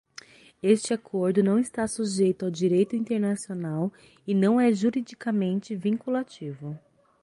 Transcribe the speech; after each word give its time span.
Este 0.63 0.95
acordo 0.95 1.43
não 1.43 1.59
está 1.59 1.87
sujeito 1.87 2.43
ao 2.43 2.49
direito 2.49 2.95
internacional 2.95 3.93
e 4.25 4.33
não 4.33 4.59
é 4.59 4.73
juridicamente 4.73 5.75
vinculativo. 5.75 6.75